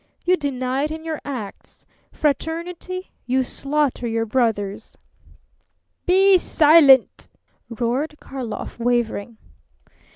[0.25, 1.85] You deny it in your acts.
[2.11, 3.11] Fraternity?
[3.27, 4.97] You slaughter your brothers."
[6.07, 7.27] "Be silent!"
[7.69, 9.37] roared Karlov, wavering.